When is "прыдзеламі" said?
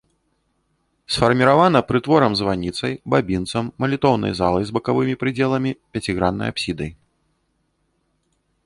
5.27-5.71